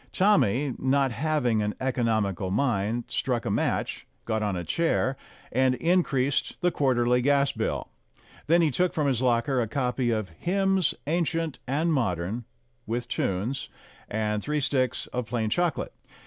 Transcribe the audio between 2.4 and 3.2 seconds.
mind,